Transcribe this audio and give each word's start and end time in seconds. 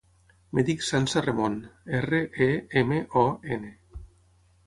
Em 0.53 0.59
dic 0.67 0.79
Sança 0.85 1.21
Remon: 1.25 1.57
erra, 1.99 2.21
e, 2.47 2.49
ema, 2.81 2.99
o, 3.25 3.25
ena. 3.59 4.01